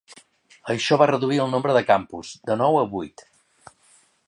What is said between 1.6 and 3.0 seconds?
de campus, de nou a